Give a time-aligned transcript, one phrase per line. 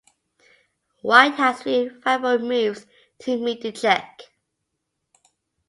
[1.03, 2.87] White has three viable moves
[3.19, 4.23] to meet the check.